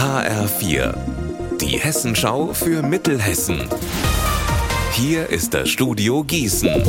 [0.00, 0.94] HR4,
[1.60, 3.68] die Hessenschau für Mittelhessen.
[4.92, 6.82] Hier ist das Studio Gießen.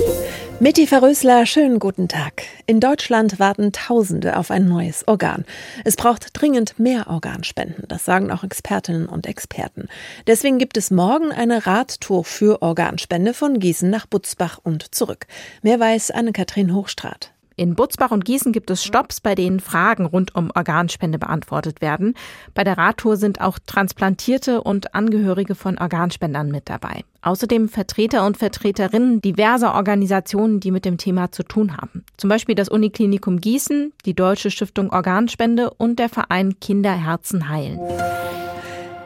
[0.62, 2.44] Mitti Verrösler, schönen guten Tag.
[2.68, 5.44] In Deutschland warten Tausende auf ein neues Organ.
[5.84, 9.90] Es braucht dringend mehr Organspenden, das sagen auch Expertinnen und Experten.
[10.26, 15.28] Deswegen gibt es morgen eine Radtour für Organspende von Gießen nach Butzbach und zurück.
[15.64, 17.34] Mehr weiß Anne-Kathrin Hochstrat.
[17.55, 22.16] In Butzbach und Gießen gibt es Stops, bei denen Fragen rund um Organspende beantwortet werden.
[22.54, 27.04] Bei der Radtour sind auch Transplantierte und Angehörige von Organspendern mit dabei.
[27.22, 32.04] Außerdem Vertreter und Vertreterinnen diverser Organisationen, die mit dem Thema zu tun haben.
[32.18, 37.80] Zum Beispiel das Uniklinikum Gießen, die Deutsche Stiftung Organspende und der Verein Kinderherzen heilen.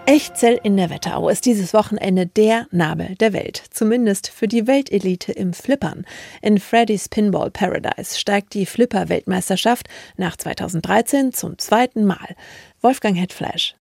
[0.08, 5.32] Echzell in der Wetterau ist dieses Wochenende der Nabel der Welt, zumindest für die Weltelite
[5.32, 6.06] im Flippern.
[6.44, 12.36] In Freddy's Pinball Paradise steigt die Flipper-Weltmeisterschaft nach 2013 zum zweiten Mal.
[12.82, 13.76] Wolfgang Hetflash.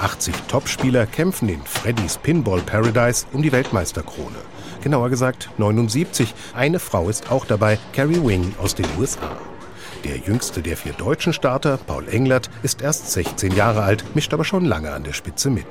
[0.00, 4.36] 80 Topspieler kämpfen in Freddy's Pinball Paradise um die Weltmeisterkrone.
[4.82, 6.34] Genauer gesagt 79.
[6.54, 9.38] Eine Frau ist auch dabei, Carrie Wing aus den USA.
[10.06, 14.44] Der jüngste der vier deutschen Starter, Paul Englert, ist erst 16 Jahre alt, mischt aber
[14.44, 15.66] schon lange an der Spitze mit.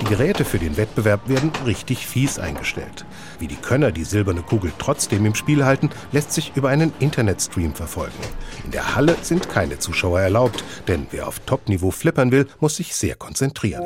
[0.00, 3.04] Die Geräte für den Wettbewerb werden richtig fies eingestellt.
[3.38, 7.72] Wie die Könner die silberne Kugel trotzdem im Spiel halten, lässt sich über einen Internetstream
[7.72, 8.18] verfolgen.
[8.64, 12.96] In der Halle sind keine Zuschauer erlaubt, denn wer auf Topniveau flippern will, muss sich
[12.96, 13.84] sehr konzentrieren.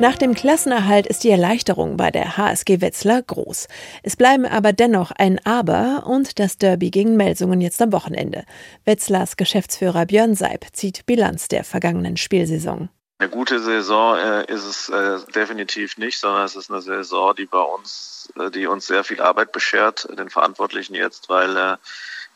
[0.00, 3.66] Nach dem Klassenerhalt ist die Erleichterung bei der HSG Wetzlar groß.
[4.04, 8.44] Es bleiben aber dennoch ein Aber und das Derby gegen Melsungen jetzt am Wochenende.
[8.84, 12.90] Wetzlars Geschäftsführer Björn Seib zieht Bilanz der vergangenen Spielsaison.
[13.18, 17.46] Eine gute Saison äh, ist es äh, definitiv nicht, sondern es ist eine Saison, die
[17.46, 21.76] bei uns, äh, die uns sehr viel Arbeit beschert, den Verantwortlichen jetzt, weil äh,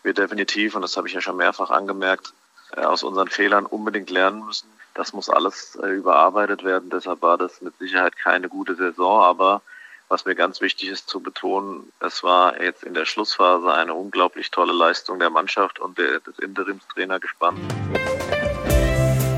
[0.03, 2.35] wir definitiv, und das habe ich ja schon mehrfach angemerkt,
[2.77, 4.67] äh, aus unseren Fehlern unbedingt lernen müssen.
[4.95, 6.91] Das muss alles äh, überarbeitet werden.
[6.91, 9.23] Deshalb war das mit Sicherheit keine gute Saison.
[9.23, 9.63] Aber
[10.09, 14.51] was mir ganz wichtig ist zu betonen, es war jetzt in der Schlussphase eine unglaublich
[14.51, 17.59] tolle Leistung der Mannschaft und der, des Interimstrainer gespannt.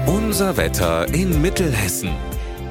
[0.06, 2.10] Unser Wetter in Mittelhessen.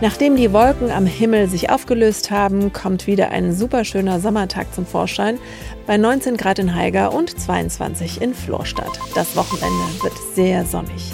[0.01, 5.39] Nachdem die Wolken am Himmel sich aufgelöst haben, kommt wieder ein superschöner Sommertag zum Vorschein
[5.87, 8.99] bei 19 Grad in Haiger und 22 in Florstadt.
[9.15, 11.13] Das Wochenende wird sehr sonnig.